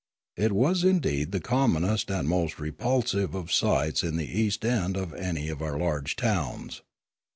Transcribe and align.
It 0.35 0.51
was 0.51 0.83
indeed 0.83 1.31
the 1.31 1.39
commonest 1.39 2.09
and 2.09 2.27
most 2.27 2.59
repulsive 2.59 3.35
of 3.35 3.53
sights 3.53 4.01
in 4.01 4.15
the 4.17 4.25
east 4.25 4.65
end 4.65 4.97
of 4.97 5.13
any 5.13 5.47
of 5.47 5.61
our 5.61 5.77
large 5.77 6.15
towns. 6.15 6.81